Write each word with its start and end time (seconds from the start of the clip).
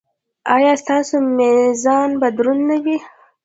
ایا 0.55 0.73
ستاسو 0.83 1.15
میزان 1.37 2.09
به 2.19 2.27
دروند 2.35 2.61
نه 2.69 2.77
وي؟ 2.83 2.97